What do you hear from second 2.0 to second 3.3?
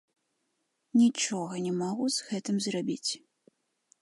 з гэтым зрабіць.